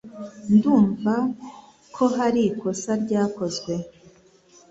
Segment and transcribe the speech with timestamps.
[0.55, 1.13] Ndumva
[1.95, 3.73] ko hari ikosa ryakozwe.